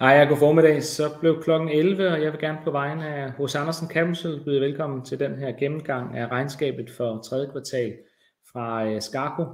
[0.00, 0.82] Hej og god formiddag.
[0.82, 4.60] Så blev klokken 11, og jeg vil gerne på vegne af Hos Andersen Capital byde
[4.60, 7.96] velkommen til den her gennemgang af regnskabet for tredje kvartal
[8.52, 9.44] fra øh, Skarko.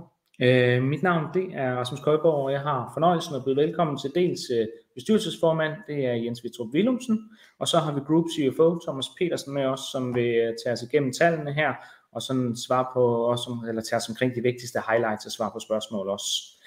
[0.43, 4.11] Øh, mit navn det er Rasmus Køjborg, og jeg har fornøjelsen at byde velkommen til
[4.15, 7.19] dels øh, bestyrelsesformand, det er Jens Vitrup Willumsen,
[7.59, 10.83] og så har vi Group CFO Thomas Petersen med os, som vil øh, tage os
[10.83, 11.75] igennem tallene her,
[12.13, 15.59] og sådan svare på, også, eller tage os omkring de vigtigste highlights og svare på
[15.59, 16.60] spørgsmål også.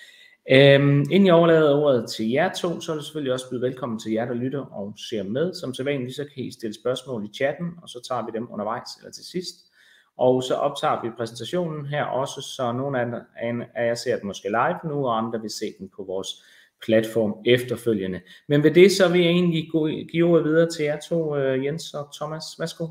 [0.52, 4.00] Øhm, inden jeg overlader ordet til jer to, så er det selvfølgelig også blevet velkommen
[4.00, 5.54] til jer, der lytter og ser med.
[5.54, 8.90] Som sædvanligt, så kan I stille spørgsmål i chatten, og så tager vi dem undervejs
[9.00, 9.56] eller til sidst.
[10.18, 13.00] Og så optager vi præsentationen her også, så nogle
[13.76, 16.28] af jer ser den måske live nu, og andre vil se den på vores
[16.86, 18.22] platform efterfølgende.
[18.48, 19.70] Men ved det, så vil jeg egentlig
[20.12, 22.44] give ordet videre til jer to, øh, Jens og Thomas.
[22.60, 22.88] Værsgo.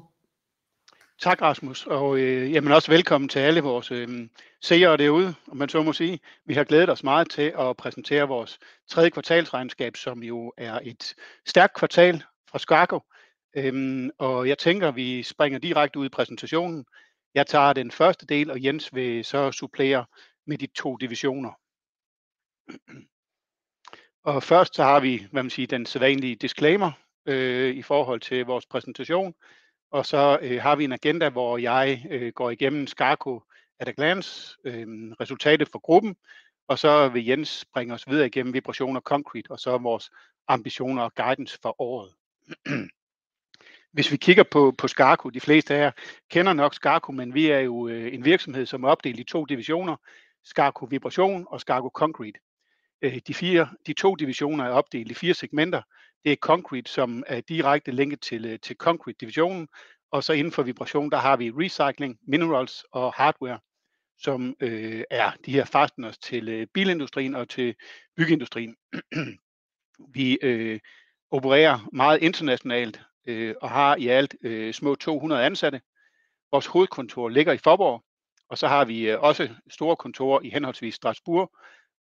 [1.23, 4.29] Tak Rasmus, og øh, jamen også velkommen til alle vores øh,
[4.61, 6.21] seere derude, om man så må sige.
[6.45, 8.59] Vi har glædet os meget til at præsentere vores
[8.89, 11.15] tredje kvartalsregnskab, som jo er et
[11.47, 13.01] stærkt kvartal fra Skarko.
[13.57, 16.85] Øhm, og jeg tænker, vi springer direkte ud i præsentationen.
[17.35, 20.05] Jeg tager den første del, og Jens vil så supplere
[20.47, 21.51] med de to divisioner.
[24.25, 26.93] Og først så har vi, hvad man siger, den sædvanlige disclaimer
[27.27, 29.35] øh, i forhold til vores præsentation.
[29.93, 33.43] Og så øh, har vi en agenda, hvor jeg øh, går igennem Skarko
[33.79, 34.87] at a glance, øh,
[35.21, 36.17] resultatet for gruppen,
[36.69, 40.11] og så vil Jens bringe os videre igennem vibrationer concrete, og så vores
[40.49, 42.15] ambitioner og guidance for året.
[43.93, 45.91] Hvis vi kigger på, på Skarko, de fleste af jer
[46.31, 49.45] kender nok Skarko, men vi er jo øh, en virksomhed, som er opdelt i to
[49.45, 49.97] divisioner,
[50.45, 52.41] Skarko Vibration og Skarko Concrete.
[53.03, 55.83] Øh, de, fire, de to divisioner er opdelt i fire segmenter,
[56.25, 59.69] det er concrete, som er direkte linket til, øh, til concrete-divisionen,
[60.11, 63.59] og så inden for vibration, der har vi recycling, minerals og hardware,
[64.19, 67.75] som øh, er de her fasteners til øh, bilindustrien og til
[68.17, 68.77] byggeindustrien.
[70.15, 70.81] vi øh,
[71.31, 75.81] opererer meget internationalt øh, og har i alt øh, små 200 ansatte.
[76.53, 78.03] Vores hovedkontor ligger i Forborg,
[78.49, 81.53] og så har vi øh, også store kontorer i henholdsvis Strasbourg,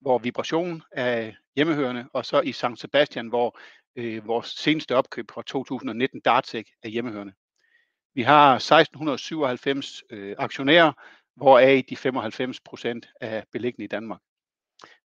[0.01, 2.65] hvor vibration er hjemmehørende, og så i St.
[2.77, 3.59] Sebastian, hvor
[3.95, 7.33] øh, vores seneste opkøb fra 2019, Dartec, er hjemmehørende.
[8.13, 10.91] Vi har 1697 øh, aktionærer,
[11.35, 14.21] hvoraf de 95 procent er beliggende i Danmark.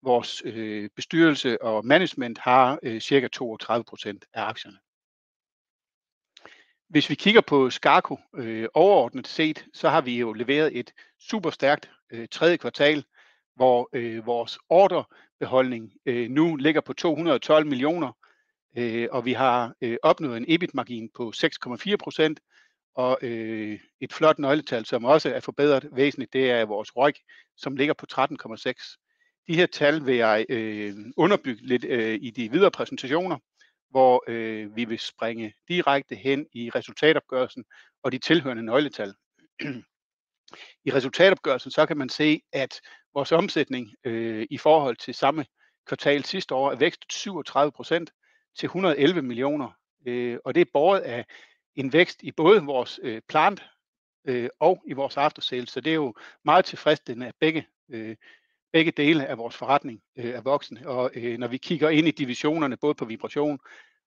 [0.03, 4.79] Vores øh, bestyrelse og management har øh, cirka 32 procent af aktierne.
[6.89, 11.51] Hvis vi kigger på Skarko øh, overordnet set, så har vi jo leveret et super
[11.51, 13.05] stærkt øh, tredje kvartal,
[13.55, 18.13] hvor øh, vores ordrebeholdning øh, nu ligger på 212 millioner,
[18.79, 22.41] øh, og vi har øh, opnået en EBIT-margin på 6,4 procent,
[22.95, 27.17] og øh, et flot nøgletal, som også er forbedret væsentligt, det er vores ROIC,
[27.57, 29.45] som ligger på 13,6.
[29.49, 33.39] De her tal vil jeg øh, underbygge lidt øh, i de videre præsentationer,
[33.91, 37.65] hvor øh, vi vil springe direkte hen i resultatopgørelsen
[38.03, 39.15] og de tilhørende nøgletal.
[40.85, 42.81] I resultatopgørelsen så kan man se, at
[43.15, 45.45] vores omsætning øh, i forhold til samme
[45.87, 48.11] kvartal sidste år er vækstet 37 procent
[48.59, 49.71] til 111 millioner.
[50.07, 51.25] Øh, og det er båret af
[51.75, 53.63] en vækst i både vores øh, plant
[54.25, 55.71] øh, og i vores aftersales.
[55.71, 56.15] Så det er jo
[56.45, 58.17] meget tilfredsstillende, at begge, øh,
[58.73, 60.89] begge dele af vores forretning øh, er voksne.
[60.89, 63.59] Og øh, når vi kigger ind i divisionerne, både på vibration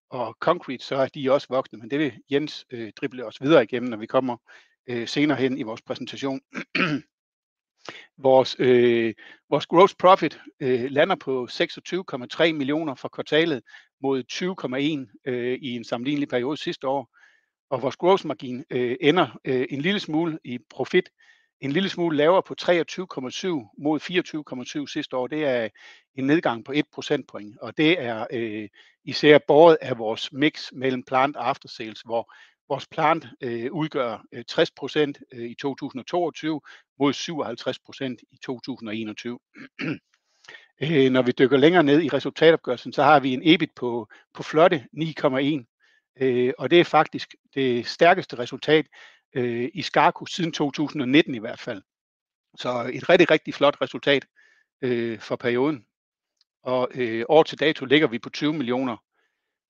[0.10, 1.80] og concrete, så er de også voksne.
[1.80, 4.38] Men det vil Jens øh, drible os videre igennem, når vi kommer
[4.88, 6.42] øh, senere hen i vores præsentation.
[8.18, 9.14] vores, øh,
[9.50, 13.64] vores gross profit øh, lander på 26,3 millioner for kvartalet
[14.02, 17.16] mod 20,1 øh, i en sammenlignelig periode sidste år.
[17.70, 21.10] Og vores gross margin øh, ender øh, en lille smule i profit,
[21.62, 22.68] en lille smule lavere på 23,7
[23.78, 24.00] mod
[24.82, 25.28] 24,7 sidste år.
[25.28, 25.70] Det er
[26.16, 28.70] en nedgang på 1 procentpoint, og det er øh,
[29.06, 32.34] især båret af vores mix mellem plant og aftersales, hvor
[32.70, 36.62] Vores plant øh, udgør øh, 60 procent øh, i 2022
[37.00, 39.40] mod 57 procent i 2021.
[40.82, 44.44] øh, når vi dykker længere ned i resultatopgørelsen, så har vi en EBIT på, på
[44.44, 48.86] flotte 9,1, øh, og det er faktisk det stærkeste resultat
[49.36, 51.82] øh, i Skarko siden 2019 i hvert fald.
[52.58, 54.26] Så et rigtig, rigtig flot resultat
[54.82, 55.86] øh, for perioden.
[56.64, 58.98] Og øh, år til dato ligger vi på 20 millioner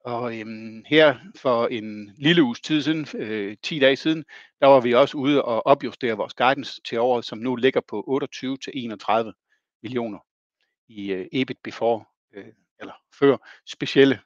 [0.05, 4.25] og øhm, her for en lille uges tid siden, øh, 10 dage siden,
[4.61, 8.03] der var vi også ude og opjustere vores guidance til året, som nu ligger på
[8.07, 9.33] 28 til 31
[9.83, 10.19] millioner
[10.87, 12.45] i øh, EBIT before, øh,
[12.79, 14.19] eller før specielle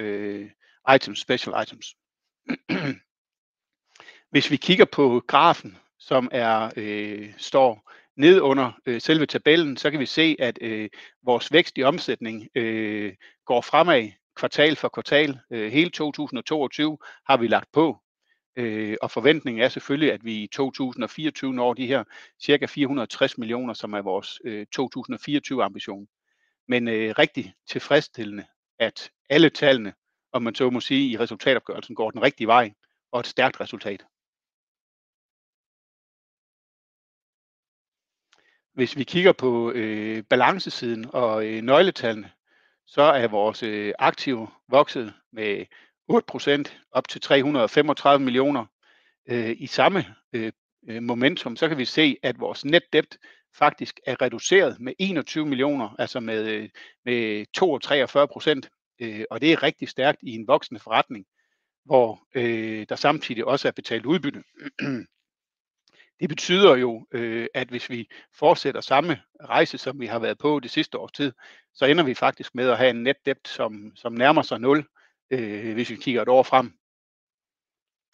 [0.00, 0.50] øh,
[0.94, 1.94] items, special items.
[4.32, 9.90] Hvis vi kigger på grafen, som er øh, står ned under øh, selve tabellen, så
[9.90, 10.90] kan vi se, at øh,
[11.22, 13.14] vores vækst i omsætning øh,
[13.44, 15.38] går fremad kvartal for kvartal.
[15.50, 17.98] Øh, hele 2022 har vi lagt på,
[18.56, 22.04] øh, og forventningen er selvfølgelig, at vi i 2024 når de her
[22.42, 26.08] cirka 460 millioner, som er vores øh, 2024 ambition.
[26.68, 26.88] Men
[27.18, 28.46] rigtig tilfredsstillende,
[28.78, 29.92] at alle tallene,
[30.32, 32.72] om man så må sige, i resultatopgørelsen går den rigtige vej
[33.12, 34.04] og et stærkt resultat.
[38.72, 39.72] Hvis vi kigger på
[40.28, 42.30] balancesiden og nøgletallene,
[42.88, 45.66] så er vores øh, aktive vokset med
[46.12, 48.66] 8% op til 335 millioner.
[49.28, 50.52] Øh, I samme øh,
[51.02, 53.18] momentum, så kan vi se, at vores net debt
[53.58, 56.68] faktisk er reduceret med 21 millioner, altså med
[57.04, 59.26] med 42%.
[59.30, 61.26] Og det er rigtig stærkt i en voksende forretning,
[61.84, 62.20] hvor
[62.88, 64.42] der samtidig også er betalt udbytte.
[66.20, 70.60] Det betyder jo, øh, at hvis vi fortsætter samme rejse, som vi har været på
[70.60, 71.32] det sidste års tid,
[71.74, 73.48] så ender vi faktisk med at have en net debt,
[73.94, 74.84] som nærmer sig nul,
[75.30, 76.72] øh, hvis vi kigger et år frem.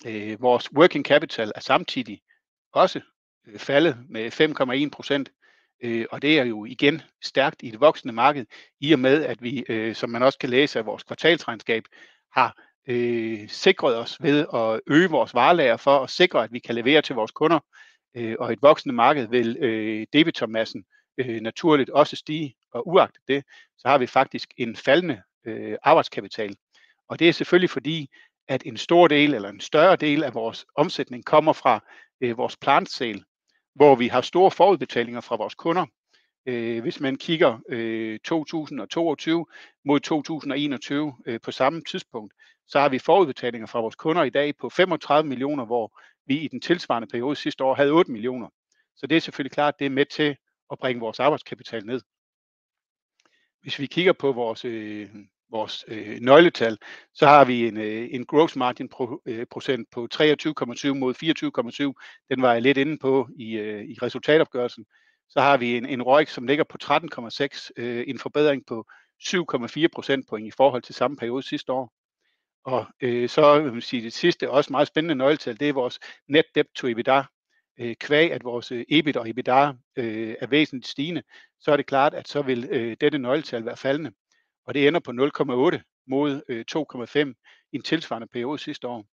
[0.07, 2.21] Øh, vores working capital er samtidig
[2.73, 3.01] også
[3.57, 5.25] faldet med 5,1%,
[6.11, 8.47] og det er jo igen stærkt i et voksende marked,
[8.81, 9.65] i og med at vi,
[9.95, 11.85] som man også kan læse af vores kvartalsregnskab,
[12.33, 12.61] har
[13.49, 17.15] sikret os ved at øge vores varelager for at sikre, at vi kan levere til
[17.15, 17.61] vores kunder.
[18.17, 20.85] Øh, og et voksende marked vil øh, debitormassen
[21.19, 23.45] øh, naturligt også stige, og uagtet det,
[23.79, 25.23] så har vi faktisk en faldende
[25.83, 26.57] arbejdskapital.
[27.09, 28.09] Og det er selvfølgelig fordi,
[28.49, 31.85] at en stor del eller en større del af vores omsætning kommer fra
[32.21, 33.25] vores plant sale,
[33.75, 35.87] hvor vi har store forudbetalinger fra vores kunder.
[36.81, 37.59] Hvis man kigger
[38.25, 39.47] 2022
[39.85, 41.13] mod 2021
[41.43, 42.35] på samme tidspunkt,
[42.67, 46.49] så har vi forudbetalinger fra vores kunder i dag på 35 millioner, hvor vi i
[46.49, 48.49] den tilsvarende periode sidste år havde 8 millioner.
[48.97, 50.37] Så det er selvfølgelig klart, at det er med til
[50.73, 52.01] at bringe vores arbejdskapital ned.
[53.63, 55.11] Hvis vi kigger på vores øh,
[55.89, 56.79] øh, nøgletal,
[57.15, 58.89] så har vi en øh, en gross margin
[59.51, 61.15] procent på 23,7% mod
[61.95, 62.29] 24,7%.
[62.31, 63.59] Den var jeg lidt inde på i
[63.93, 64.85] i resultatopgørelsen.
[65.29, 68.87] Så har vi en en ROIC, som ligger på 13,6, øh, en forbedring på
[69.23, 71.93] 7,4 procentpoint i forhold til samme periode sidste år.
[72.65, 76.01] Og øh, så vil man sige, det sidste også meget spændende nøgletal, det er vores
[76.29, 77.23] net debt to EBITDA.
[77.81, 81.23] Øh, Qua at vores øh, EBIT og EBITDA er væsentligt stigende,
[81.61, 84.13] så er det klart, at så vil dette nøgletal være faldende,
[84.67, 86.41] og det ender på 0,8 mod
[87.27, 89.05] 2,5 i en tilsvarende periode sidste år.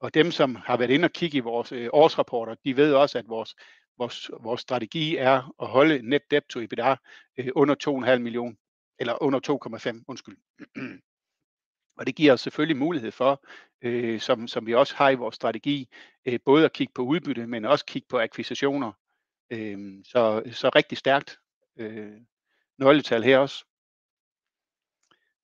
[0.00, 3.28] Og dem, som har været inde og kigge i vores årsrapporter, de ved også, at
[3.28, 3.54] vores
[3.98, 6.96] vores, vores strategi er at holde net debt to EBITDA
[7.54, 7.74] under
[8.14, 8.56] 2,5 millioner
[8.98, 9.40] eller under
[9.96, 10.04] 2,5.
[10.08, 10.36] Undskyld.
[11.98, 13.44] Og det giver os selvfølgelig mulighed for,
[13.82, 15.88] øh, som som vi også har i vores strategi,
[16.26, 18.92] øh, både at kigge på udbytte, men også kigge på akquisitioner.
[19.50, 21.38] Øh, så så rigtig stærkt
[22.78, 23.64] nøgletal her også.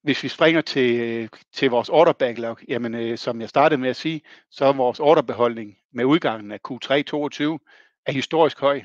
[0.02, 4.20] Hvis vi springer til til vores order backlog, jamen som jeg startede med at sige,
[4.50, 7.58] så er vores orderbeholdning med udgangen af Q3 22
[8.06, 8.82] er historisk høj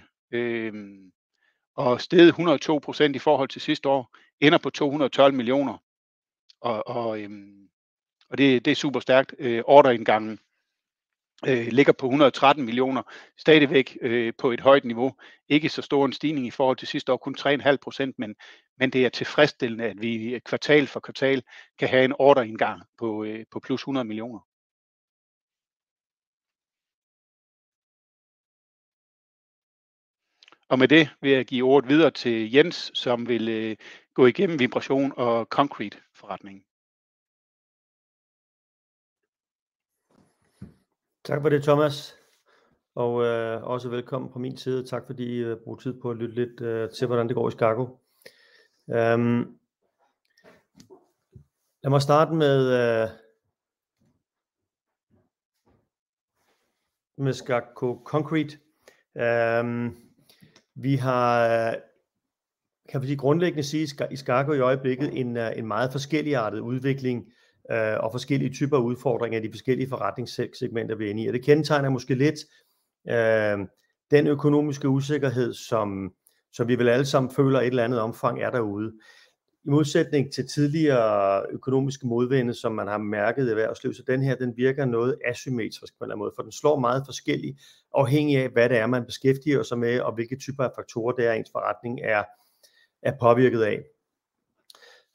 [1.75, 5.77] og steget 102% i forhold til sidste år, ender på 212 millioner.
[6.65, 7.69] Og og, øhm,
[8.29, 9.35] og det det er super stærkt.
[9.39, 10.39] Øh, Orderindgangen
[11.47, 13.03] øh, ligger på 113 millioner,
[13.37, 15.15] stadigvæk øh, på et højt niveau.
[15.49, 18.35] Ikke så stor en stigning i forhold til sidste år, kun 3,5%, men
[18.79, 21.43] men det er tilfredsstillende, at vi kvartal for kvartal
[21.79, 24.39] kan have en orderindgang på plus 100 millioner.
[30.69, 33.77] Og med det vil jeg give ordet videre til Jens, som vil
[34.13, 36.63] gå igennem vibration og concrete forretningen.
[41.23, 42.15] Tak for det, Thomas,
[42.95, 44.85] og øh, også velkommen fra min side.
[44.85, 47.47] Tak fordi I øh, brugte tid på at lytte lidt øh, til, hvordan det går
[47.47, 47.83] i Skaco.
[48.89, 49.59] Øhm,
[51.83, 52.35] lad mig starte
[57.17, 58.59] med Skaco Concrete.
[59.17, 59.97] Øhm,
[60.75, 61.47] vi har,
[62.89, 67.25] kan vi grundlæggende sige, i Skaco i øjeblikket en øh, en meget forskelligartet udvikling
[67.71, 71.27] øh, og forskellige typer udfordringer i de forskellige forretningssegmenter, vi er inde i.
[71.27, 72.39] Og det kendetegner måske lidt
[73.09, 73.67] øh,
[74.11, 76.11] den økonomiske usikkerhed, som
[76.55, 78.93] som vi vel alle sammen føler i et eller andet omfang er derude.
[79.65, 84.35] I modsætning til tidligere økonomiske modvinde, som man har mærket i erhvervslivet, så den her,
[84.35, 87.59] den virker noget asymmetrisk på en eller anden måde, for den slår meget forskelligt,
[87.95, 91.27] afhængig af hvad det er, man beskæftiger sig med, og hvilke typer af faktorer det
[91.27, 92.23] er, ens forretning er
[93.05, 93.83] er påvirket af.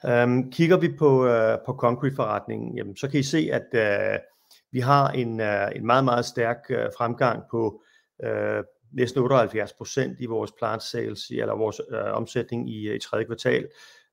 [0.06, 4.18] Øhm, kigger vi på øh, på concrete forretningen, jamen så kan I se, at øh,
[4.72, 6.58] vi har en øh, en meget, meget stærk
[6.98, 7.82] fremgang på
[8.92, 11.80] næsten 78% i vores plant sales eller vores
[12.12, 13.68] omsætning i i tredje kvartal.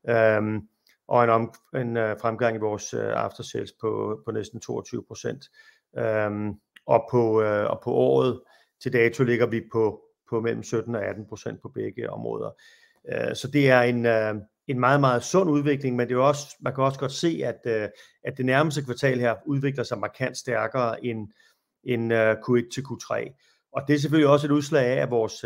[0.09, 0.67] Øhm,
[1.07, 4.71] og en, om, en uh, fremgang i vores uh, aftersales på, på næsten 22%.
[5.91, 6.53] Um, øhm,
[6.85, 8.41] og, på, uh, og på året
[8.81, 12.51] til dato ligger vi på, på mellem 17 og 18% på begge områder.
[13.11, 14.35] Øh, så det er en, øh,
[14.67, 17.59] en meget, meget sund udvikling, men det er også, man kan også godt se, at,
[17.65, 17.89] øh,
[18.23, 21.27] at det nærmeste kvartal her udvikler sig markant stærkere end,
[21.83, 23.33] end øh, uh, Q1 til Q3.
[23.73, 25.43] Og det er selvfølgelig også et udslag af, at vores,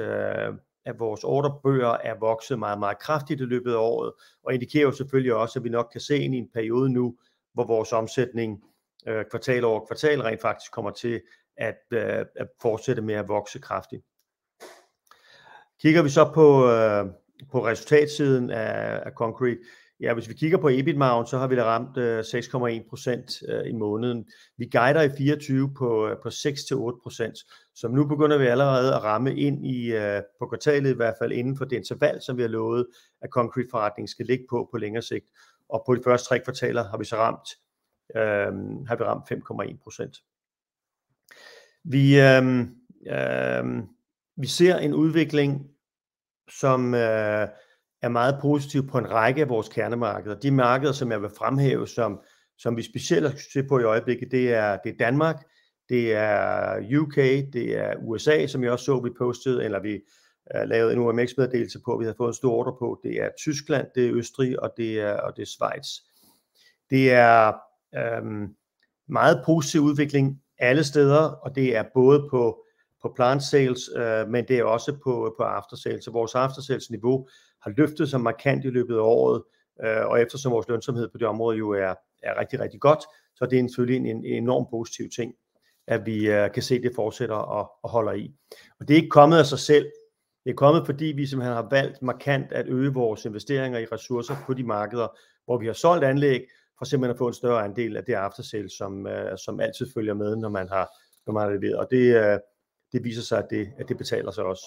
[0.86, 4.14] at vores orderbøger er vokset meget, meget kraftigt i løbet af året,
[4.44, 7.18] og indikerer jo selvfølgelig også, at vi nok kan se ind i en periode nu,
[7.54, 8.64] hvor vores omsætning
[9.08, 11.22] øh, kvartal over kvartal rent faktisk kommer til
[11.58, 14.04] at, øh, at fortsætte med at vokse kraftigt.
[15.82, 17.06] Kigger vi så på, øh,
[17.52, 19.60] på resultatsiden af, af Concrete,
[20.02, 23.74] Ja, hvis vi kigger på EBIT-margen, så har vi da ramt øh, 6,1% øh, i
[23.74, 24.30] måneden.
[24.58, 29.36] Vi guider i 24 på, øh, på 6-8%, så nu begynder vi allerede at ramme
[29.36, 32.50] ind i, øh, på kvartalet i hvert fald inden for det interval, som vi har
[32.50, 32.88] lovet,
[33.22, 35.26] at concrete-forretningen skal ligge på på længere sigt.
[35.70, 37.50] Og på de første tre kvartaler har vi så ramt,
[38.16, 40.24] øh, har vi ramt 5,1%.
[41.84, 42.60] Vi, øh,
[43.08, 43.84] øh,
[44.38, 45.71] vi ser en udvikling,
[46.60, 47.48] som øh,
[48.02, 50.40] er meget positiv på en række af vores kernemarkeder.
[50.40, 52.22] De markeder, som jeg vil fremhæve, som,
[52.58, 55.44] som vi specielt har set på i øjeblikket, det er, det er Danmark,
[55.90, 57.16] det er UK,
[57.54, 59.94] det er USA, som jeg også så, vi postede, eller vi
[60.56, 63.00] øh, lavede en UMX-meddelelse på, vi havde fået en stor ordre på.
[63.04, 65.88] Det er Tyskland, det er Østrig, og det er, og det er Schweiz.
[66.90, 67.54] Det er
[67.96, 68.50] øh,
[69.08, 72.66] meget positiv udvikling alle steder, og det er både på,
[73.02, 76.06] på plant sales, øh, men det er også på, på after sales.
[76.06, 77.28] Så vores after sales niveau
[77.62, 79.44] har løftet sig markant i løbet af året,
[79.84, 81.94] øh, og eftersom vores lønsomhed på det område jo er,
[82.24, 83.00] er rigtig, rigtig godt,
[83.36, 85.34] så det er selvfølgelig en, en enorm positiv ting,
[85.88, 88.32] at vi øh, kan se, at det fortsætter og, og holder i.
[88.80, 89.86] Og det er ikke kommet af sig selv.
[90.44, 94.36] Det er kommet, fordi vi simpelthen har valgt markant at øge vores investeringer i ressourcer
[94.46, 95.08] på de markeder,
[95.46, 96.46] hvor vi har solgt anlæg,
[96.78, 100.14] for simpelthen at få en større andel af det aftersale, som, øh, som altid følger
[100.14, 100.90] med, når man har,
[101.26, 101.78] når man har leveret.
[101.78, 102.40] Og det, øh,
[102.92, 104.66] det viser sig, at det, at det betaler sig også.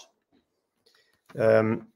[1.35, 1.88] Um,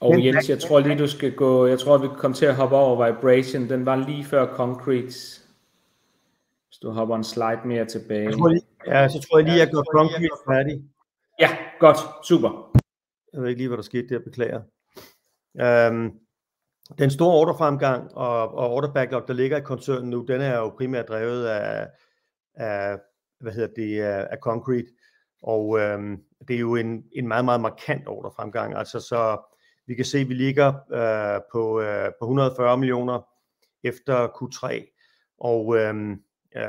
[0.00, 2.46] og Men, Jens, jeg tror lige, du skal gå, jeg tror, vi kan komme til
[2.46, 3.68] at hoppe over Vibration.
[3.68, 5.06] Den var lige før Concrete.
[6.66, 8.24] Hvis du hopper en slide mere tilbage.
[8.24, 10.84] Jeg tror lige, ja, så tror jeg lige, jeg gør Concrete færdig.
[11.40, 11.96] Ja, godt.
[12.24, 12.72] Super.
[13.32, 14.60] Jeg ved ikke lige, hvad der skete der, beklager.
[15.90, 16.12] Um,
[16.98, 20.68] den store ordrefremgang og, og order backlog, der ligger i koncernen nu, den er jo
[20.68, 21.88] primært drevet af,
[22.54, 22.98] af
[23.40, 24.88] hvad hedder det, af Concrete.
[25.42, 26.18] Og øh,
[26.48, 28.74] det er jo en, en meget, meget markant ordrefremgang.
[28.74, 29.38] Altså så
[29.86, 33.20] vi kan se, at vi ligger øh, på, øh, på 140 millioner
[33.84, 34.84] efter Q3,
[35.38, 36.16] og øh,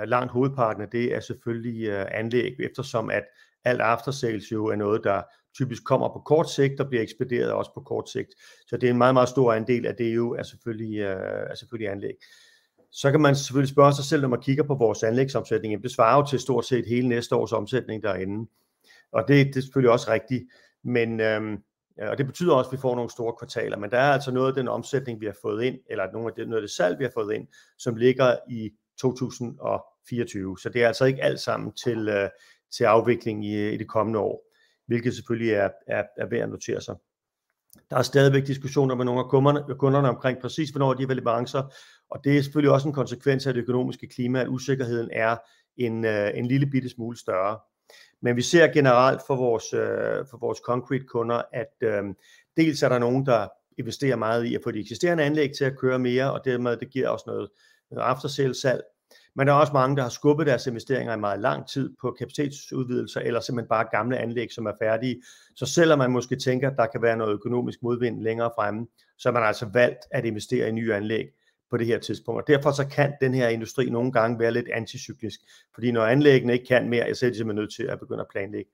[0.05, 3.23] langt hovedparten af det er selvfølgelig øh, anlæg, eftersom at
[3.63, 5.21] alt aftersales jo er noget, der
[5.55, 8.29] typisk kommer på kort sigt og bliver ekspederet også på kort sigt.
[8.67, 11.55] Så det er en meget, meget stor andel af det jo er selvfølgelig, øh, er
[11.55, 12.15] selvfølgelig anlæg.
[12.91, 16.17] Så kan man selvfølgelig spørge sig selv, når man kigger på vores anlægsomsætning, det svarer
[16.17, 18.49] jo til stort set hele næste års omsætning derinde.
[19.11, 20.43] Og det, det er selvfølgelig også rigtigt,
[20.83, 21.57] men øh,
[22.01, 24.47] og det betyder også, at vi får nogle store kvartaler, men der er altså noget
[24.47, 26.99] af den omsætning, vi har fået ind, eller nogle af det, noget af det salg,
[26.99, 30.57] vi har fået ind, som ligger i 2024.
[30.57, 32.29] Så det er altså ikke alt sammen til, øh,
[32.71, 34.45] til afvikling i, i det kommende år,
[34.87, 36.95] hvilket selvfølgelig er, er, er værd at notere sig.
[37.89, 41.63] Der er stadigvæk diskussioner med nogle af kunderne, kunderne omkring præcis, hvornår de har leverancer,
[42.11, 45.37] og det er selvfølgelig også en konsekvens af det økonomiske klima, at usikkerheden er
[45.77, 47.59] en, øh, en lille bitte smule større.
[48.21, 52.03] Men vi ser generelt for vores, øh, for vores concrete kunder, at øh,
[52.57, 53.47] dels er der nogen, der
[53.77, 56.89] investerer meget i at få de eksisterende anlæg til at køre mere, og dermed det
[56.89, 57.49] giver også noget,
[57.91, 58.83] noget aftersales salg.
[59.35, 62.15] Men der er også mange, der har skubbet deres investeringer i meget lang tid på
[62.19, 65.21] kapacitetsudvidelser, eller simpelthen bare gamle anlæg, som er færdige.
[65.55, 69.29] Så selvom man måske tænker, at der kan være noget økonomisk modvind længere fremme, så
[69.29, 71.25] har man altså valgt at investere i nye anlæg
[71.69, 72.41] på det her tidspunkt.
[72.41, 75.39] Og derfor så kan den her industri nogle gange være lidt anticyklisk,
[75.73, 78.27] fordi når anlæggene ikke kan mere, så er de simpelthen nødt til at begynde at
[78.31, 78.71] planlægge.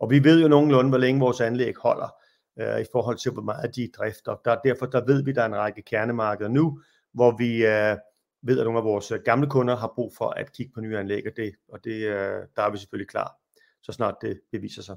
[0.00, 2.14] Og vi ved jo nogenlunde, hvor længe vores anlæg holder
[2.60, 4.36] øh, i forhold til, hvor meget de drifter.
[4.44, 6.80] Der, derfor der ved vi, der er en række kernemarkeder nu,
[7.12, 7.96] hvor vi øh,
[8.42, 10.98] ved, at nogle af vores øh, gamle kunder har brug for at kigge på nye
[10.98, 13.36] anlæg, og det, og det øh, der er vi selvfølgelig klar,
[13.82, 14.96] så snart det beviser sig.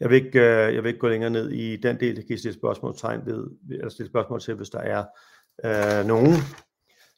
[0.00, 2.34] Jeg vil ikke, øh, jeg vil ikke gå længere ned i den del, det kan
[2.34, 5.04] I stille spørgsmålstegn ved, eller stille spørgsmål til, hvis der er
[5.64, 6.36] øh, nogen.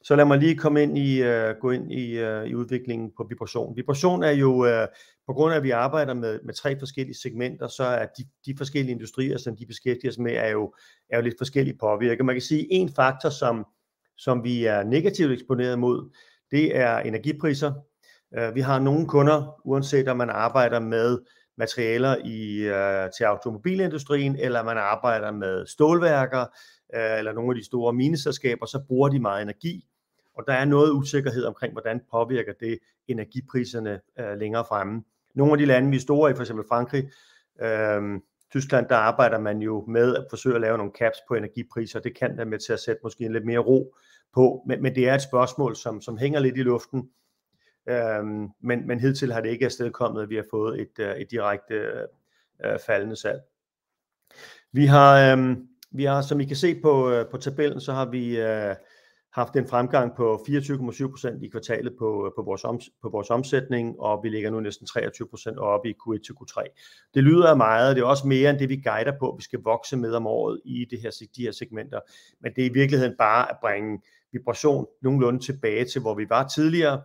[0.03, 3.25] Så lad mig lige komme ind i, øh, gå ind i, øh, i udviklingen på
[3.29, 3.75] vibration.
[3.75, 4.87] Vibration er jo, øh,
[5.27, 8.57] på grund af at vi arbejder med, med tre forskellige segmenter, så er de, de
[8.57, 10.73] forskellige industrier, som de beskæftiger sig med, er jo,
[11.09, 12.25] er jo lidt forskellige påvirket.
[12.25, 13.65] Man kan sige, at en faktor, som,
[14.17, 16.09] som vi er negativt eksponeret mod,
[16.51, 17.73] det er energipriser.
[18.37, 21.19] Øh, vi har nogle kunder, uanset om man arbejder med,
[21.57, 26.45] materialer i, øh, til automobilindustrien, eller man arbejder med stålværker,
[26.95, 29.87] øh, eller nogle af de store mineselskaber, så bruger de meget energi.
[30.37, 33.99] Og der er noget usikkerhed omkring, hvordan påvirker det energipriserne
[34.39, 35.03] længere fremme.
[35.35, 36.51] Nogle af de lande, vi er store i, f.eks.
[36.69, 37.09] Frankrig,
[37.61, 38.01] øh,
[38.51, 41.99] Tyskland, der arbejder man jo med at forsøge at lave nogle caps på energipriser.
[41.99, 43.95] Det kan være med til at sætte måske en lidt mere ro
[44.33, 47.09] på, men, men det er et spørgsmål, som, som hænger lidt i luften.
[47.89, 51.31] Øhm, men, men hidtil har det ikke afstedkommet, at vi har fået et, øh, et
[51.31, 52.07] direkte øh,
[52.65, 53.41] øh faldende salg.
[54.71, 58.05] Vi har, øhm, vi har, som I kan se på, øh, på tabellen, så har
[58.05, 58.75] vi øh,
[59.37, 63.99] haft en fremgang på 24,7% i kvartalet på, øh, på, vores om, på vores omsætning,
[63.99, 66.63] og vi ligger nu næsten 23% oppe i Q1 til Q3.
[67.13, 69.59] Det lyder af meget, det er også mere end det, vi guider på, vi skal
[69.63, 71.99] vokse med om året i det her, de her segmenter,
[72.41, 74.01] men det er i virkeligheden bare at bringe
[74.31, 77.01] vibration nogenlunde tilbage til, hvor vi var tidligere,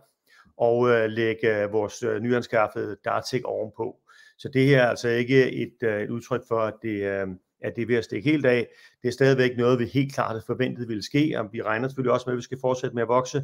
[0.57, 3.99] og øh, lægge øh, vores øh, nyanskaffede Dartek ovenpå.
[4.37, 7.27] Så det her er altså ikke et, øh, et udtryk for, at det, øh,
[7.63, 8.67] at det er ved at stikke helt af.
[9.01, 12.13] Det er stadigvæk noget, vi helt klart havde forventet ville ske, og vi regner selvfølgelig
[12.13, 13.37] også med, at vi skal fortsætte med at vokse,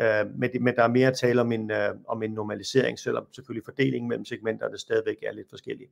[0.00, 2.98] øh, men, det, men der er mere at tale om en, øh, om en normalisering,
[2.98, 5.86] selvom selvfølgelig fordelingen mellem segmenterne stadigvæk er lidt forskellig.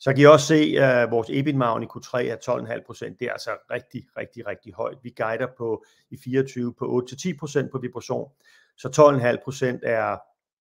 [0.00, 3.16] Så kan I også se, at uh, vores EBIT-margin i Q3 er 12,5%.
[3.20, 4.98] Det er altså rigtig, rigtig, rigtig højt.
[5.02, 8.30] Vi guider på i 24 på 8-10% på vibration.
[8.76, 10.18] Så 12,5% er,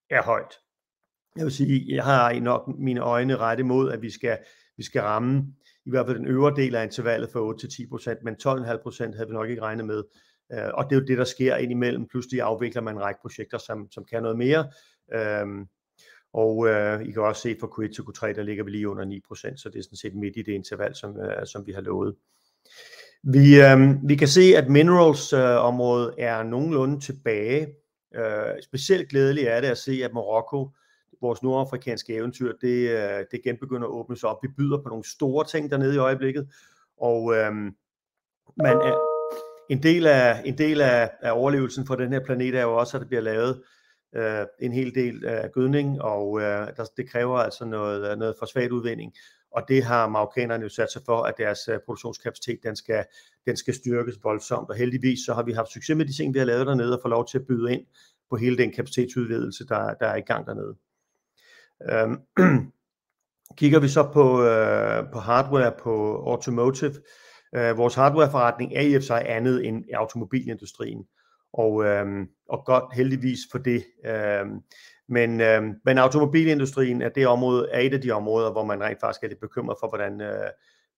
[0.10, 0.60] er højt.
[1.36, 4.38] Jeg vil sige, jeg har nok mine øjne ret imod, at vi skal,
[4.78, 5.54] vi skal ramme
[5.86, 9.28] i hvert fald den øvre del af intervallet for 8 til 10%, men 12,5% havde
[9.28, 10.04] vi nok ikke regnet med.
[10.54, 12.08] Øh, og det er jo det, der sker indimellem.
[12.08, 14.72] Pludselig afvikler man en række projekter, som, som kan noget mere.
[15.14, 15.66] Øh,
[16.34, 19.06] og øh, I kan også se fra Q1 til Q3, der ligger vi lige under
[19.06, 21.82] 9%, så det er sådan set midt i det interval, som, øh, som vi har
[21.82, 22.16] lovet.
[23.24, 27.68] Vi, øh, vi kan se, at minerals-området øh, er nogenlunde tilbage.
[28.16, 30.70] Øh, specielt glædeligt er det at se, at Marokko
[31.22, 34.38] vores nordafrikanske eventyr, det, øh, det genbegynder at åbne sig op.
[34.44, 36.48] Vi byder på nogle store ting dernede i øjeblikket,
[36.98, 37.76] og øhm,
[38.58, 39.16] man er,
[39.70, 42.98] en del, af, en del af, af overlevelsen for den her planet er jo også,
[42.98, 43.64] at der bliver lavet
[44.16, 48.36] øh, en hel del af gødning, og øh, der, det kræver altså noget, øh, noget
[48.40, 49.14] fosfatudvinding,
[49.52, 53.06] og det har marokkanerne jo sat sig for, at deres øh, produktionskapacitet, den skal,
[53.46, 56.40] den skal styrkes voldsomt, og heldigvis så har vi haft succes med de ting, vi
[56.40, 57.86] har lavet dernede, og få lov til at byde ind
[58.30, 60.76] på hele den kapacitetsudvidelse, der, der er i gang dernede.
[61.92, 62.18] Øhm,
[63.60, 66.94] kigger vi så på, øh, på hardware på automotive,
[67.56, 71.06] øh, vores hardwareforretning er i og for sig andet end automobilindustrien,
[71.54, 73.84] og, øh, og godt heldigvis for det.
[74.06, 74.46] Øh,
[75.10, 79.00] men, øh, men automobilindustrien er det område, er et af de områder, hvor man rent
[79.00, 80.50] faktisk er lidt bekymret for, hvordan øh,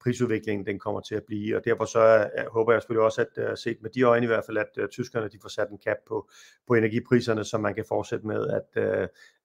[0.01, 3.49] prisudviklingen den kommer til at blive, og derfor så øh, håber jeg selvfølgelig også, at
[3.49, 5.79] øh, set med de øjne i hvert fald, at øh, tyskerne de får sat en
[5.85, 6.29] cap på,
[6.67, 8.83] på energipriserne, så man kan fortsætte med at,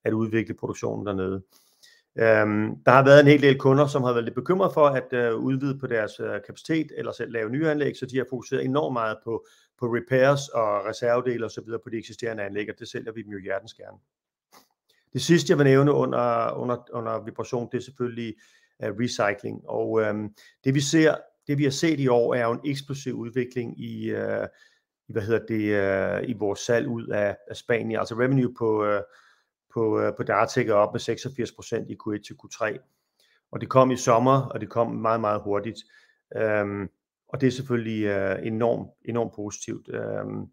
[0.03, 1.43] at udvikle produktionen dernede.
[2.15, 5.33] Um, der har været en hel del kunder, som har været lidt bekymret for at
[5.33, 8.65] uh, udvide på deres uh, kapacitet, eller selv lave nye anlæg, så de har fokuseret
[8.65, 9.45] enormt meget på,
[9.79, 11.63] på repairs og reservedele osv.
[11.83, 13.97] på de eksisterende anlæg, og det sælger vi dem jo hjertens gerne.
[15.13, 18.35] Det sidste, jeg vil nævne under, under, under vibration, det er selvfølgelig
[18.79, 19.61] af recycling.
[19.69, 20.15] Og øh,
[20.63, 21.15] det vi ser,
[21.47, 24.47] det vi har set i år, er jo en eksplosiv udvikling i, øh,
[25.07, 27.99] i hvad hedder det, øh, i vores salg ud af, af Spanien.
[27.99, 29.01] Altså revenue på, øh,
[29.73, 32.77] på, øh, på Dartek er op med 86% i Q1 til Q3.
[33.51, 35.79] Og det kom i sommer, og det kom meget, meget hurtigt.
[36.61, 36.89] Um,
[37.27, 39.89] og det er selvfølgelig øh, enormt, enormt positivt.
[39.89, 40.49] Um,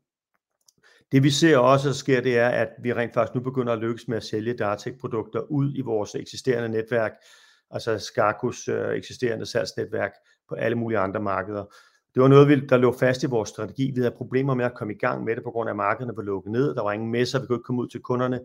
[1.13, 3.79] det vi ser også, der sker, det er, at vi rent faktisk nu begynder at
[3.79, 7.13] lykkes med at sælge Dartek-produkter ud i vores eksisterende netværk,
[7.71, 10.13] altså Skarkus øh, eksisterende salgsnetværk
[10.49, 11.65] på alle mulige andre markeder.
[12.15, 13.91] Det var noget, der lå fast i vores strategi.
[13.95, 16.17] Vi havde problemer med at komme i gang med det, på grund af, at markederne
[16.17, 16.75] var lukket ned.
[16.75, 18.41] Der var ingen messer, vi kunne ikke komme ud til kunderne.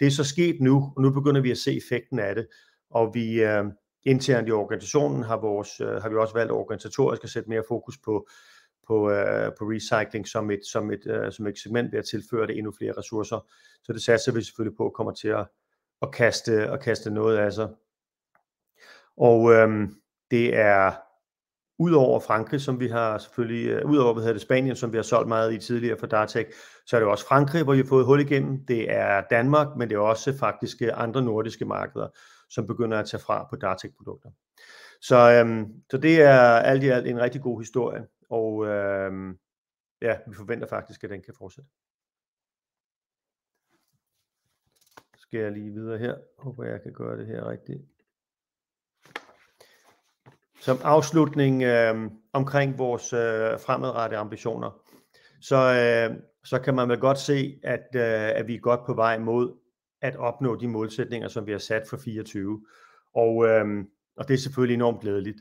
[0.00, 2.46] Det er så sket nu, og nu begynder vi at se effekten af det.
[2.90, 3.64] Og vi øh,
[4.02, 7.98] internt i organisationen har, vores, øh, har vi også valgt organisatorisk at sætte mere fokus
[8.04, 8.28] på,
[8.86, 12.46] på, øh, på recycling som et, som, et, øh, som et segment ved at tilføre
[12.46, 13.46] det endnu flere ressourcer.
[13.84, 15.46] Så det satser vi selvfølgelig på kommer til at,
[16.02, 17.68] at, kaste, at kaste noget af sig.
[19.20, 19.94] Og øhm,
[20.30, 20.92] det er
[21.78, 25.02] udover Frankrig, som vi har selvfølgelig, øh, udover hvad hedder det, Spanien, som vi har
[25.02, 26.46] solgt meget i tidligere for Dartek,
[26.86, 28.66] så er det også Frankrig, hvor vi har fået hul igennem.
[28.66, 32.08] Det er Danmark, men det er også faktisk øh, andre nordiske markeder,
[32.50, 34.30] som begynder at tage fra på Dartek-produkter.
[35.00, 39.38] Så, øhm, så det er alt i alt en rigtig god historie, og øhm,
[40.02, 41.70] ja, vi forventer faktisk, at den kan fortsætte.
[45.16, 46.14] Skal jeg lige videre her.
[46.38, 47.99] Håber jeg kan gøre det her rigtigt.
[50.60, 54.82] Som afslutning øh, omkring vores øh, fremadrettede ambitioner,
[55.40, 58.94] så, øh, så kan man vel godt se, at, øh, at vi er godt på
[58.94, 59.56] vej mod
[60.02, 62.64] at opnå de målsætninger, som vi har sat for 24.
[63.14, 63.84] Og, øh,
[64.16, 65.40] og det er selvfølgelig enormt glædeligt.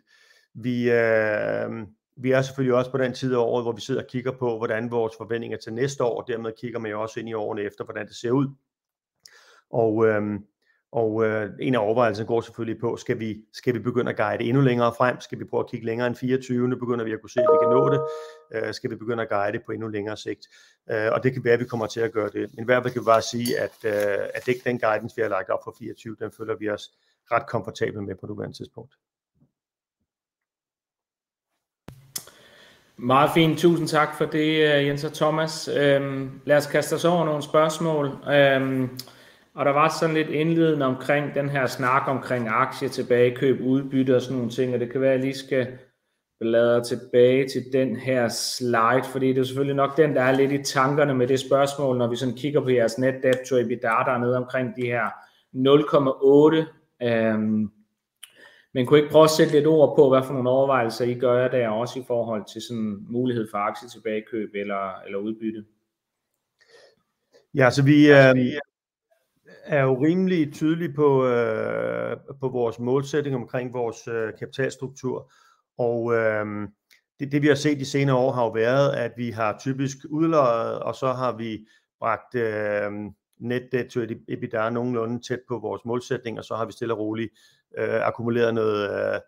[0.53, 4.07] Vi, øh, vi er selvfølgelig også på den tid af året, hvor vi sidder og
[4.07, 7.29] kigger på, hvordan vores forventninger til næste år, og dermed kigger man jo også ind
[7.29, 8.47] i årene efter, hvordan det ser ud.
[9.69, 10.39] Og, øh,
[10.91, 14.43] og øh, en af overvejelserne går selvfølgelig på, skal vi, skal vi begynde at guide
[14.43, 15.21] endnu længere frem?
[15.21, 16.67] Skal vi prøve at kigge længere end 24?
[16.67, 18.01] Nu begynder vi at kunne se, at vi kan nå det.
[18.53, 20.47] Øh, skal vi begynde at guide på endnu længere sigt?
[20.91, 22.49] Øh, og det kan være, at vi kommer til at gøre det.
[22.53, 25.15] Men i hvert fald kan vi bare sige, at, øh, at det ikke den guidance,
[25.15, 26.91] vi har lagt op for 24, den føler vi os
[27.31, 28.93] ret komfortable med på nuværende tidspunkt.
[32.97, 33.59] Meget fint.
[33.59, 35.67] Tusind tak for det, øh, Jens og Thomas.
[35.67, 38.07] Øhm, lad os kaste os over nogle spørgsmål.
[38.27, 38.89] Øhm,
[39.59, 44.21] og der var sådan lidt indledende omkring den her snak omkring aktie, tilbagekøb, udbytte og
[44.21, 45.67] sådan nogle ting, og det kan være, at jeg lige skal
[46.39, 50.51] bladre tilbage til den her slide, fordi det er selvfølgelig nok den, der er lidt
[50.51, 53.87] i tankerne med det spørgsmål, når vi sådan kigger på jeres net debt to EBITDA,
[53.87, 55.05] der er nede omkring de her
[55.55, 57.07] 0,8.
[57.07, 57.71] Øhm,
[58.73, 61.47] men kunne ikke prøve at sætte lidt ord på, hvad for nogle overvejelser I gør
[61.47, 65.65] der, også i forhold til sådan mulighed for aktie tilbagekøb eller, eller udbytte?
[67.53, 68.59] Ja, så vi, altså, vi
[69.63, 75.31] er jo rimelig tydelig på, øh, på vores målsætning omkring vores øh, kapitalstruktur.
[75.77, 76.45] Og øh,
[77.19, 79.97] det, det vi har set de senere år har jo været, at vi har typisk
[80.09, 81.67] udløjet, og så har vi
[81.99, 82.91] bragt øh,
[83.39, 86.99] net debt to EBITDA nogenlunde tæt på vores målsætning, og så har vi stille og
[86.99, 87.33] roligt
[87.77, 89.19] øh, akkumuleret noget, øh,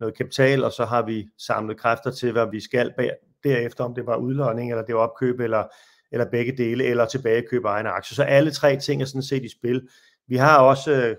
[0.00, 3.10] noget kapital, og så har vi samlet kræfter til, hvad vi skal bag,
[3.44, 5.64] derefter, om det var udlåning, eller det var opkøb, eller
[6.12, 8.14] eller begge dele, eller tilbagekøbe egne aktier.
[8.14, 9.88] Så alle tre ting er sådan set i spil.
[10.26, 11.16] Vi har også øh,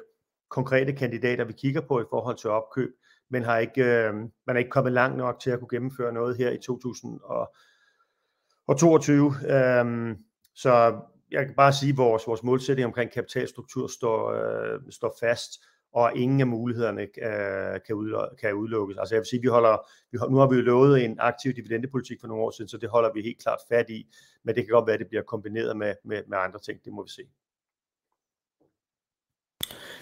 [0.49, 2.89] konkrete kandidater, vi kigger på i forhold til opkøb,
[3.29, 6.37] men har ikke, øh, man er ikke kommet langt nok til at kunne gennemføre noget
[6.37, 9.33] her i 2022.
[9.47, 10.17] Øhm,
[10.55, 10.99] så
[11.31, 15.51] jeg kan bare sige, at vores, vores målsætning omkring kapitalstruktur står, øh, står fast
[15.93, 18.97] og ingen af mulighederne øh, kan, kan udelukkes.
[18.97, 19.77] Altså jeg vil sige, vi holder,
[20.11, 22.89] vi, nu har vi jo lovet en aktiv dividendepolitik for nogle år siden, så det
[22.89, 24.07] holder vi helt klart fat i,
[24.43, 26.93] men det kan godt være, at det bliver kombineret med, med, med andre ting, det
[26.93, 27.21] må vi se.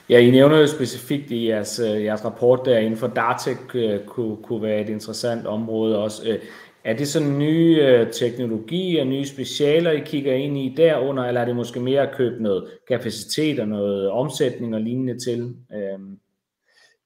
[0.10, 4.06] Ja, I nævner jo specifikt i jeres, øh, jeres rapport der inden for Dartek øh,
[4.06, 6.30] kunne, kunne være et interessant område også.
[6.30, 6.40] Øh,
[6.88, 11.46] er det sådan nye øh, teknologier, nye specialer, I kigger ind i derunder, eller er
[11.46, 15.56] det måske mere at købe noget kapacitet og noget omsætning og lignende til?
[15.74, 16.20] Øhm.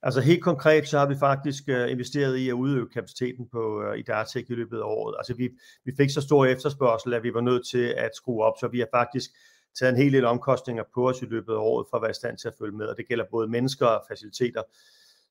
[0.04, 4.00] Altså helt konkret, så har vi faktisk øh, investeret i at udøve kapaciteten på øh,
[4.00, 5.16] i Dartek i løbet af året.
[5.18, 5.50] Altså vi,
[5.86, 8.80] vi fik så stor efterspørgsel, at vi var nødt til at skrue op, så vi
[8.80, 9.32] har faktisk
[9.80, 12.22] taget en hel del omkostninger på os i løbet af året for at være i
[12.22, 14.62] stand til at følge med, og det gælder både mennesker og faciliteter.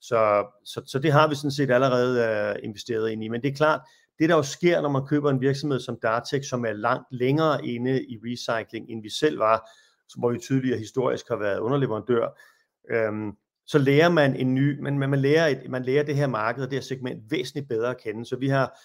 [0.00, 3.28] Så, så, så det har vi sådan set allerede øh, investeret ind i.
[3.28, 3.80] Men det er klart,
[4.20, 7.66] det der jo sker, når man køber en virksomhed som Dartek, som er langt længere
[7.66, 9.70] inde i recycling, end vi selv var,
[10.18, 12.28] hvor vi tydeligere historisk har været underleverandør,
[12.90, 13.32] øhm,
[13.66, 16.70] så lærer man en ny, men man lærer, et, man lærer det her marked og
[16.70, 18.26] det her segment væsentligt bedre at kende.
[18.26, 18.78] Så vi har,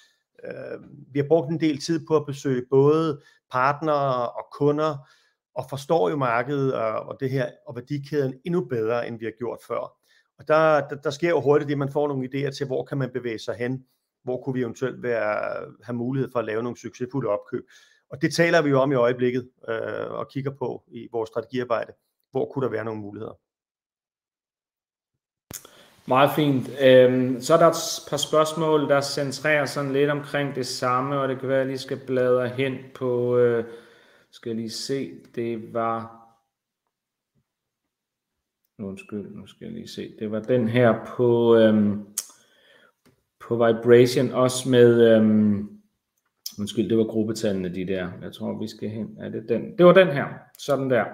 [0.46, 0.80] øh,
[1.12, 3.22] vi har brugt en del tid på at besøge både
[3.52, 4.98] partnere og kunder,
[5.56, 9.34] og forstår jo markedet og, og det her og værdikæden endnu bedre, end vi har
[9.38, 9.98] gjort før.
[10.40, 12.98] Og der, der, der sker jo hurtigt det, man får nogle idéer til, hvor kan
[12.98, 13.86] man bevæge sig hen
[14.26, 17.66] hvor kunne vi eventuelt være, have mulighed for at lave nogle succesfulde opkøb.
[18.10, 21.94] Og det taler vi jo om i øjeblikket øh, og kigger på i vores strategiarbejde.
[22.32, 23.34] Hvor kunne der være nogle muligheder?
[26.08, 26.70] Meget fint.
[26.82, 31.30] Øhm, så er der et par spørgsmål, der centrerer sådan lidt omkring det samme, og
[31.30, 33.66] det kan være, at jeg lige skal bladre hen på, øh,
[34.32, 36.26] skal jeg lige se, det var,
[38.80, 42.15] undskyld, nu skal jeg lige se, det var den her på, øhm,
[43.48, 45.70] på Vibration, også med, øhm,
[46.60, 48.08] undskyld, det var gruppetallene, de der.
[48.22, 49.18] Jeg tror, vi skal hen.
[49.20, 49.78] Er det den?
[49.78, 50.26] Det var den her.
[50.58, 51.06] Sådan der.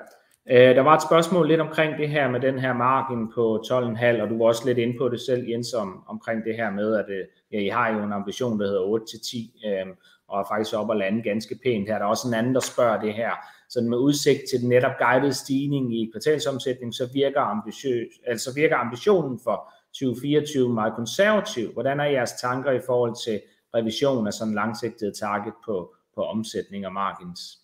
[0.49, 4.21] Øh, der var et spørgsmål lidt omkring det her med den her margin på 12,5,
[4.21, 6.95] og du var også lidt inde på det selv, Jens, om, omkring det her med,
[6.95, 9.87] at øh, ja, I har jo en ambition, der hedder 8-10, øh,
[10.27, 11.97] og er faktisk op og lande ganske pænt her.
[11.97, 13.31] Der er også en anden, der spørger det her.
[13.69, 18.75] Så med udsigt til den netop guided stigning i kvartalsomsætning, så virker, ambitiøs, altså virker
[18.75, 21.73] ambitionen for 2024 meget konservativ.
[21.73, 23.41] Hvordan er jeres tanker i forhold til
[23.75, 27.57] revision af sådan langsigtet target på, på omsætning og margins?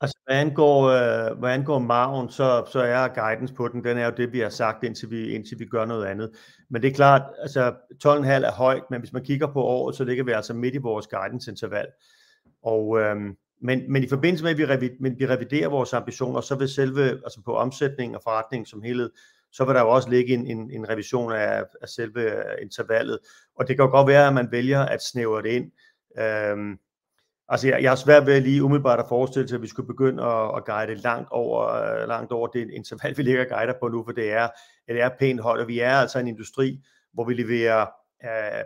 [0.00, 4.04] Altså, hvad angår, øh, hvad angår margen, så, så er guidance på den, den er
[4.04, 6.30] jo det, vi har sagt, indtil vi, indtil vi gør noget andet.
[6.68, 10.04] Men det er klart, altså 12,5 er højt, men hvis man kigger på året, så
[10.04, 11.86] ligger vi altså midt i vores guidance-interval.
[12.62, 13.16] Og, øh,
[13.62, 16.68] men, men i forbindelse med, at vi, reviderer, men vi reviderer vores ambitioner, så vil
[16.68, 19.10] selve, altså på omsætning og forretning som helhed,
[19.52, 23.18] så vil der jo også ligge en, en, en revision af, af selve øh, intervallet.
[23.56, 25.72] Og det kan jo godt være, at man vælger at snævre det ind.
[26.18, 26.78] Øhm,
[27.52, 30.22] Altså, jeg, jeg har svært ved lige umiddelbart at forestille sig, at vi skulle begynde
[30.22, 34.04] at, at guide langt over, øh, langt over det interval, vi ligger guider på nu,
[34.04, 34.48] for det er,
[34.88, 36.80] det er pænt højt, og vi er altså en industri,
[37.12, 37.86] hvor vi leverer
[38.24, 38.64] øh,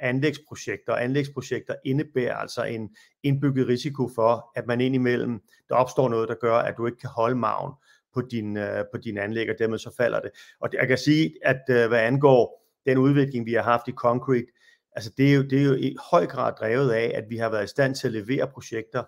[0.00, 6.28] anlægsprojekter, og anlægsprojekter indebærer altså en indbygget risiko for, at man indimellem, der opstår noget,
[6.28, 7.72] der gør, at du ikke kan holde maven
[8.14, 10.30] på din, øh, på din anlæg, og dermed så falder det.
[10.60, 14.46] Og jeg kan sige, at øh, hvad angår den udvikling, vi har haft i concrete,
[14.92, 17.50] altså det er jo, det er jo i høj grad drevet af, at vi har
[17.50, 19.02] været i stand til at levere projekter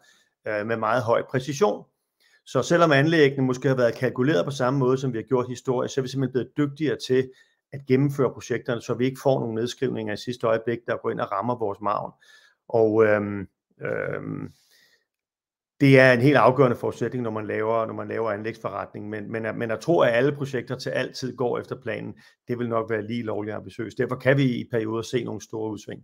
[0.49, 1.85] øh, med meget høj præcision.
[2.47, 5.95] Så selvom anlæggene måske har været kalkuleret på samme måde, som vi har gjort historisk,
[5.95, 7.31] så er vi simpelthen blevet dygtigere til
[7.73, 11.21] at gennemføre projekterne, så vi ikke får nogle nedskrivninger i sidste øjeblik, der går ind
[11.21, 12.13] og rammer vores maven.
[12.69, 13.49] Og øhm,
[13.81, 14.53] øhm,
[15.81, 19.09] det er en helt afgørende forudsætning, når man laver, når man laver anlægsforretning.
[19.09, 22.15] Men, men, men at tro, at alle projekter til altid går efter planen,
[22.49, 23.99] det vil nok være lige lovligt ambitiøst.
[23.99, 26.03] Derfor kan vi i perioder se nogle store udsving.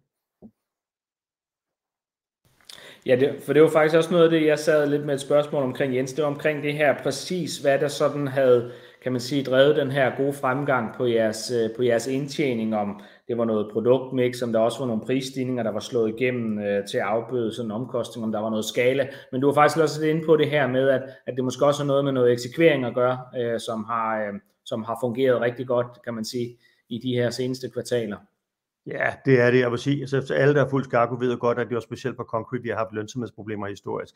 [3.07, 5.21] Ja, det, for det var faktisk også noget af det, jeg sad lidt med et
[5.21, 6.13] spørgsmål omkring, Jens.
[6.13, 9.91] Det var omkring det her præcis, hvad der sådan havde, kan man sige, drevet den
[9.91, 14.53] her gode fremgang på jeres, øh, på jeres indtjening, om det var noget produktmix, om
[14.53, 17.73] der også var nogle prisstigninger, der var slået igennem øh, til at afbøde sådan en
[17.73, 19.09] omkostning, om der var noget skala.
[19.33, 21.67] Men du var faktisk også lidt inde på det her med, at, at det måske
[21.67, 25.41] også har noget med noget eksekvering at gøre, øh, som, har, øh, som har fungeret
[25.41, 26.59] rigtig godt, kan man sige,
[26.89, 28.17] i de her seneste kvartaler.
[28.87, 30.01] Ja, det er det, jeg vil sige.
[30.01, 32.69] Altså, alle, der er fuldt skarpe, ved godt, at det var specielt på Concrete, vi
[32.69, 34.15] har haft lønsomhedsproblemer historisk.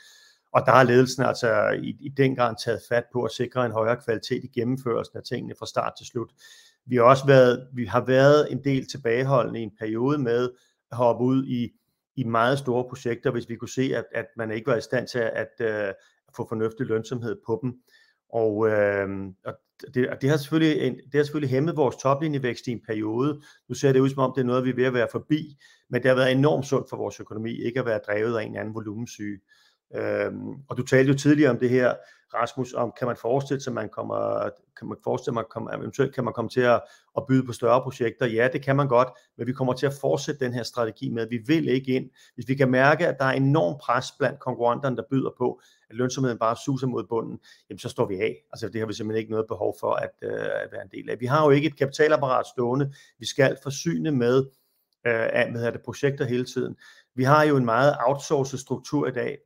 [0.53, 3.73] Og der har ledelsen altså i, i den grad taget fat på at sikre en
[3.73, 6.31] højere kvalitet i gennemførelsen af tingene fra start til slut.
[6.87, 10.51] Vi har også været, vi har været en del tilbageholdende i en periode med
[10.91, 11.69] at hoppe ud i,
[12.17, 15.09] i meget store projekter, hvis vi kunne se, at, at man ikke var i stand
[15.09, 15.95] til at, øh, at,
[16.37, 17.75] få fornuftig lønsomhed på dem.
[18.33, 19.09] Og, øh,
[19.45, 19.55] og
[19.95, 23.41] det, det, har selvfølgelig, det har selvfølgelig hæmmet vores toplinjevækst i en periode.
[23.69, 25.57] Nu ser det ud som om, det er noget, vi er ved at være forbi,
[25.91, 28.57] men det har været enormt sundt for vores økonomi, ikke at være drevet af en
[28.57, 29.39] anden volumensyge.
[29.95, 31.95] Øhm, og du talte jo tidligere om det her,
[32.35, 36.15] Rasmus, om kan man forestille sig, man kommer, kan man forestille sig, at man eventuelt
[36.15, 36.83] kan man komme til at,
[37.17, 38.27] at byde på større projekter?
[38.27, 41.23] Ja, det kan man godt, men vi kommer til at fortsætte den her strategi med,
[41.23, 42.11] at vi vil ikke ind.
[42.35, 45.97] Hvis vi kan mærke, at der er enorm pres blandt konkurrenterne, der byder på, at
[45.97, 47.39] lønsomheden bare suser mod bunden,
[47.71, 48.37] jamen så står vi af.
[48.53, 51.11] Altså det har vi simpelthen ikke noget behov for at, øh, at være en del
[51.11, 51.21] af.
[51.21, 52.93] Vi har jo ikke et kapitalapparat stående.
[53.19, 54.47] Vi skal forsyne med,
[55.07, 56.77] øh, med det, projekter hele tiden.
[57.15, 59.39] Vi har jo en meget outsourcet struktur i dag,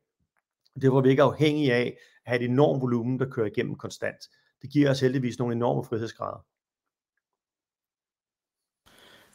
[0.81, 4.29] det var vi ikke afhængige af at have et enormt volumen, der kører igennem konstant.
[4.61, 6.45] Det giver os heldigvis nogle enorme frihedsgrader.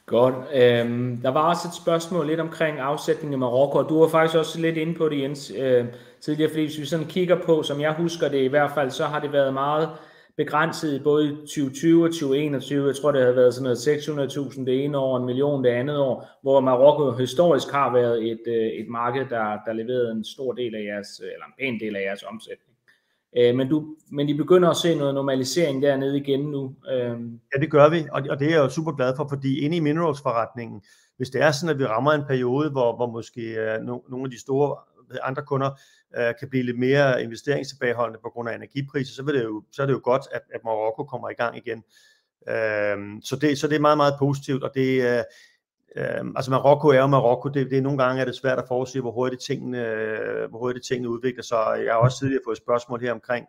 [0.05, 0.35] Godt.
[0.53, 4.37] Øhm, der var også et spørgsmål lidt omkring afsætningen i Marokko, og du var faktisk
[4.37, 5.85] også lidt inde på det, Jens, øh,
[6.21, 9.05] tidligere, fordi hvis vi sådan kigger på, som jeg husker det i hvert fald, så
[9.05, 9.89] har det været meget
[10.37, 12.87] begrænset både i 2020 og 2021.
[12.87, 15.97] Jeg tror, det har været sådan noget 600.000 det ene år, en million det andet
[15.97, 20.53] år, hvor Marokko historisk har været et, øh, et marked, der, der leverede en stor
[20.53, 22.77] del af jeres, øh, eller en pæn del af jeres omsætning.
[23.37, 26.75] Øh, men, du, men I begynder at se noget normalisering dernede igen nu.
[27.55, 29.77] Ja, det gør vi, og, og det er jeg jo super glad for, fordi inde
[29.77, 30.81] i minerals-forretningen,
[31.17, 34.39] hvis det er sådan, at vi rammer en periode, hvor, hvor måske nogle af de
[34.39, 34.75] store
[35.23, 35.69] andre kunder
[36.17, 39.81] øh, kan blive lidt mere investeringstilbageholdende på grund af energipriser, så, vil det jo, så
[39.81, 41.83] er det jo godt, at, at Marokko kommer i gang igen.
[42.49, 45.23] Øh, så, det, så det er meget, meget positivt, og det øh,
[45.95, 48.67] øh, altså Marokko er jo Marokko, det, det er nogle gange er det svært at
[48.67, 49.79] forudse, hvor hurtigt tingene,
[50.49, 51.81] hvor hurtigt tingene udvikler sig.
[51.85, 53.47] Jeg har også tidligere fået spørgsmål her omkring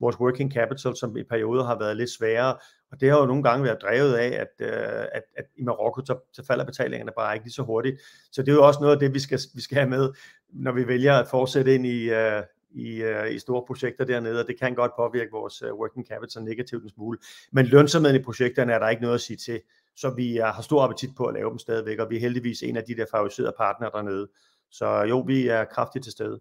[0.00, 2.56] vores working capital, som i perioder har været lidt sværere,
[2.92, 6.00] og det har jo nogle gange været drevet af, at, øh, at, at i Marokko
[6.04, 8.00] så, så falder betalingerne bare ikke lige så hurtigt.
[8.32, 10.12] Så det er jo også noget af det, vi skal, vi skal have med,
[10.52, 14.46] når vi vælger at fortsætte ind i, uh, i, uh, i store projekter dernede, og
[14.46, 17.18] det kan godt påvirke vores uh, working capital negativt en smule.
[17.52, 19.60] Men lønsomheden i projekterne er der ikke noget at sige til,
[19.96, 22.76] så vi har stor appetit på at lave dem stadigvæk, og vi er heldigvis en
[22.76, 24.28] af de der favoriserede partnere dernede.
[24.70, 26.40] Så jo, vi er kraftigt til stede.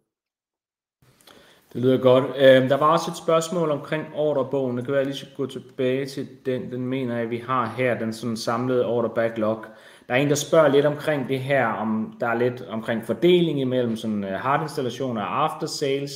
[1.76, 2.24] Det lyder godt.
[2.38, 4.78] Øh, der var også et spørgsmål omkring ordrebogen.
[4.78, 6.72] Det kan være, at jeg lige gå tilbage til den.
[6.72, 9.66] Den mener jeg, vi har her, den sådan samlede order backlog.
[10.08, 13.62] Der er en, der spørger lidt omkring det her, om der er lidt omkring fordeling
[13.62, 16.12] imellem sådan øh, hardinstallationer og after sales.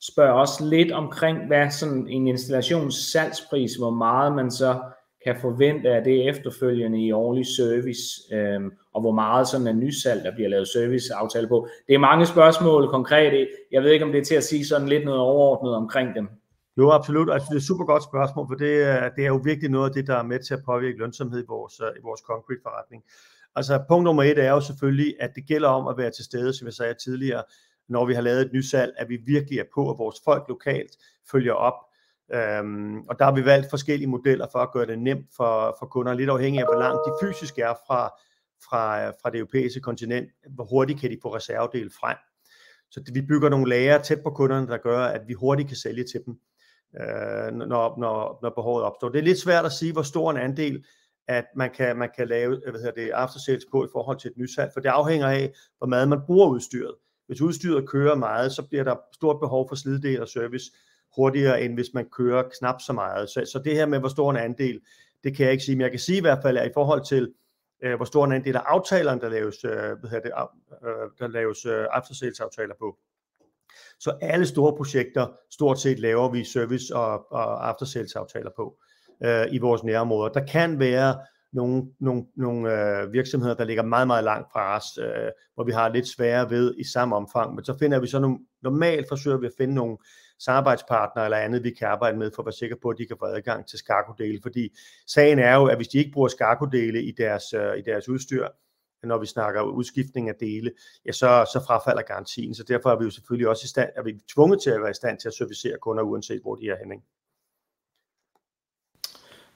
[0.00, 4.80] Spørger også lidt omkring, hvad sådan en installations salgspris, hvor meget man så
[5.24, 10.24] kan forvente af det efterfølgende i årlig service, øhm, og hvor meget sådan en nysalg,
[10.24, 11.68] der bliver lavet serviceaftale på.
[11.88, 13.48] Det er mange spørgsmål konkret.
[13.72, 16.28] Jeg ved ikke, om det er til at sige sådan lidt noget overordnet omkring dem.
[16.78, 17.30] Jo, absolut.
[17.32, 19.88] Altså, det er et super godt spørgsmål, for det, øh, det er jo virkelig noget
[19.88, 22.60] af det, der er med til at påvirke lønsomhed i vores, øh, i vores concrete
[22.62, 23.02] forretning.
[23.56, 26.52] Altså punkt nummer et er jo selvfølgelig, at det gælder om at være til stede,
[26.52, 27.42] som jeg sagde tidligere,
[27.88, 30.44] når vi har lavet et nyt salg, at vi virkelig er på, at vores folk
[30.48, 30.90] lokalt
[31.30, 31.74] følger op,
[32.32, 35.86] Øhm, og der har vi valgt forskellige modeller for at gøre det nemt for, for
[35.86, 38.08] kunder, lidt afhængig af, hvor langt de fysisk er fra,
[38.68, 42.16] fra, fra det europæiske kontinent, hvor hurtigt kan de få reservedel frem.
[42.90, 46.04] så vi bygger nogle lager tæt på kunderne, der gør, at vi hurtigt kan sælge
[46.04, 46.38] til dem,
[47.00, 49.08] øh, når, når, når behovet opstår.
[49.08, 50.84] Det er lidt svært at sige, hvor stor en andel
[51.28, 54.30] at man kan, man kan lave hvad hedder det, after sales på i forhold til
[54.30, 56.94] et nysalg, for det afhænger af, hvor meget man bruger udstyret.
[57.26, 60.72] Hvis udstyret kører meget, så bliver der stort behov for sliddel og service
[61.16, 63.28] hurtigere, end hvis man kører knap så meget.
[63.28, 64.80] Så, så det her med, hvor stor en andel,
[65.24, 67.04] det kan jeg ikke sige, men jeg kan sige i hvert fald, at i forhold
[67.04, 67.32] til,
[67.82, 70.32] øh, hvor stor en andel af aftalerne, der laves, øh, hvad hedder det,
[70.88, 72.98] øh, der laves øh, after sales aftaler på.
[74.00, 78.76] Så alle store projekter, stort set laver vi service og, og after sales aftaler på
[79.24, 80.32] øh, i vores nærområder.
[80.32, 81.16] Der kan være
[81.52, 85.72] nogle, nogle, nogle øh, virksomheder, der ligger meget, meget langt fra os, øh, hvor vi
[85.72, 89.36] har lidt sværere ved i samme omfang, men så finder vi så nogle, normalt forsøger
[89.36, 89.96] vi at finde nogle
[90.44, 93.16] samarbejdspartnere eller andet, vi kan arbejde med for at være sikre på, at de kan
[93.18, 94.76] få adgang til skarkodele, fordi
[95.06, 98.48] sagen er jo, at hvis de ikke bruger skarkodele i deres, øh, i deres udstyr,
[99.02, 100.72] når vi snakker udskiftning af dele,
[101.06, 102.54] ja, så, så frafalder garantien.
[102.54, 104.90] Så derfor er vi jo selvfølgelig også i stand, er vi tvunget til at være
[104.90, 106.94] i stand til at servicere kunder, uanset hvor de er henne.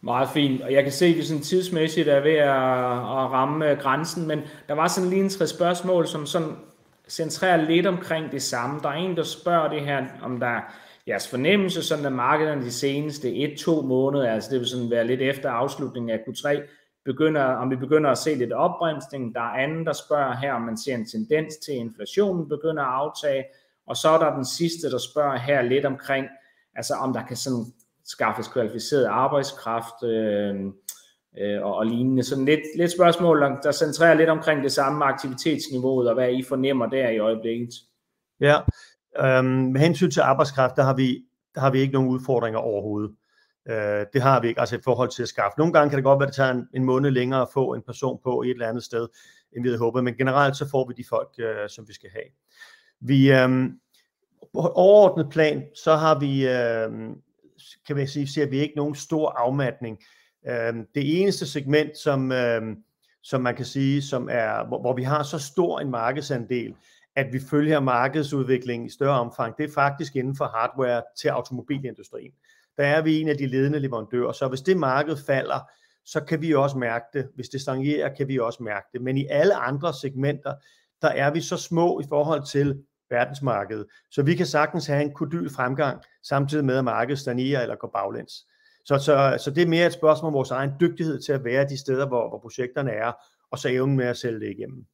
[0.00, 3.64] Meget fint, og jeg kan se, at vi sådan tidsmæssigt er ved at, at ramme
[3.66, 6.56] grænsen, men der var sådan lige en tre spørgsmål, som sådan
[7.08, 8.80] centrerer lidt omkring det samme.
[8.80, 10.60] Der er en, der spørger det her, om der er
[11.06, 15.20] jeres fornemmelse, sådan at markederne de seneste 1-2 måneder, altså det vil sådan være lidt
[15.20, 16.60] efter afslutningen af Q3,
[17.04, 19.34] begynder, om vi begynder at se lidt opbremsning.
[19.34, 22.82] Der er anden, der spørger her, om man ser en tendens til, at inflationen begynder
[22.82, 23.44] at aftage.
[23.86, 26.26] Og så er der den sidste, der spørger her lidt omkring,
[26.74, 27.64] altså om der kan sådan
[28.04, 30.54] skaffes kvalificeret arbejdskraft øh,
[31.40, 32.22] øh, og, og lignende.
[32.22, 36.86] Sådan lidt, lidt spørgsmål, der centrerer lidt omkring det samme aktivitetsniveauet, og hvad I fornemmer
[36.86, 37.70] der i øjeblikket.
[38.40, 38.58] Ja,
[39.18, 43.10] øhm, med hensyn til arbejdskraft, der har vi, der har vi ikke nogen udfordringer overhovedet.
[43.68, 45.58] Øh, det har vi ikke, altså i forhold til at skaffe.
[45.58, 47.74] Nogle gange kan det godt være, at det tager en, en måned længere at få
[47.74, 49.08] en person på i et eller andet sted,
[49.56, 52.10] end vi havde håbet, men generelt så får vi de folk, øh, som vi skal
[52.10, 52.30] have.
[53.00, 53.70] Vi, øh,
[54.54, 57.14] på overordnet plan, så har vi, øh,
[57.86, 59.98] kan man sige, ser vi ikke nogen stor afmatning.
[60.00, 62.76] Øh, Øhm, det eneste segment, som, øh,
[63.22, 66.74] som man kan sige, som er, hvor, hvor vi har så stor en markedsandel,
[67.16, 72.32] at vi følger markedsudviklingen i større omfang, det er faktisk inden for hardware til automobilindustrien.
[72.76, 75.70] Der er vi en af de ledende leverandører, så hvis det marked falder,
[76.04, 77.28] så kan vi også mærke det.
[77.34, 79.02] Hvis det stagnerer, kan vi også mærke det.
[79.02, 80.54] Men i alle andre segmenter,
[81.02, 83.86] der er vi så små i forhold til verdensmarkedet.
[84.10, 87.88] Så vi kan sagtens have en kodyl fremgang, samtidig med at markedet stagnerer eller går
[87.88, 88.46] baglæns.
[88.88, 91.68] Så, så, så det er mere et spørgsmål om vores egen dygtighed til at være
[91.68, 93.12] de steder, hvor, hvor projekterne er,
[93.50, 94.86] og så evnen med at sælge det igennem.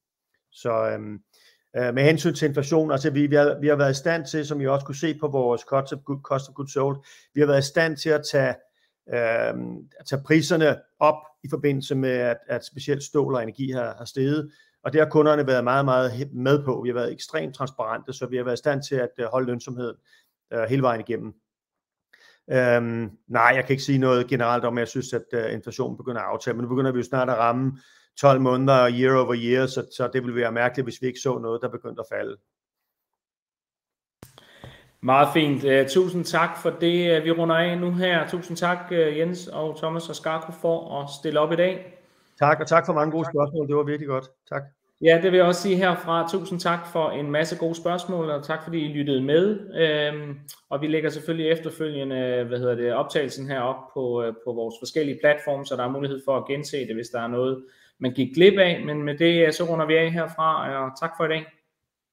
[0.53, 1.19] Så øhm,
[1.77, 4.47] øh, med hensyn til inflation, altså vi, vi, har, vi har været i stand til,
[4.47, 6.97] som I også kunne se på vores cost of, good, cost of goods sold,
[7.35, 8.55] vi har været i stand til at tage,
[9.15, 9.55] øh,
[10.01, 14.05] at tage priserne op i forbindelse med, at, at specielt stål og energi har, har
[14.05, 14.51] steget,
[14.85, 16.81] og det har kunderne været meget, meget med på.
[16.83, 19.47] Vi har været ekstremt transparente, så vi har været i stand til at øh, holde
[19.47, 19.97] lønsomheden
[20.53, 21.35] øh, hele vejen igennem.
[22.47, 25.97] Um, nej, jeg kan ikke sige noget generelt om, at jeg synes, at uh, inflationen
[25.97, 27.79] begynder at aftage, men nu begynder vi jo snart at ramme
[28.21, 31.39] 12 måneder year over year, så, så det ville være mærkeligt, hvis vi ikke så
[31.39, 32.37] noget, der begyndte at falde.
[35.01, 35.65] Meget fint.
[35.65, 37.25] Uh, tusind tak for det.
[37.25, 38.29] Vi runder af nu her.
[38.29, 41.99] Tusind tak, uh, Jens og Thomas og Skarko, for at stille op i dag.
[42.39, 43.69] Tak, og tak for mange gode spørgsmål.
[43.69, 44.25] Det var virkelig godt.
[44.49, 44.63] Tak.
[45.05, 46.29] Ja, det vil jeg også sige herfra.
[46.29, 49.61] Tusind tak for en masse gode spørgsmål, og tak fordi I lyttede med.
[49.75, 50.39] Øhm,
[50.71, 54.75] og vi lægger selvfølgelig efterfølgende hvad hedder det, optagelsen her op på, øh, på vores
[54.81, 57.65] forskellige platforme, så der er mulighed for at gense det, hvis der er noget,
[57.99, 58.85] man gik glip af.
[58.85, 61.45] Men med det, øh, så runder vi af herfra, og tak for i dag.